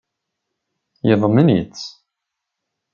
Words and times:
Yeḍmen-itt. 1.07 1.85